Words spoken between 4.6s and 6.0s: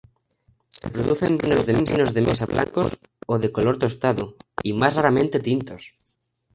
y más raramente tintos.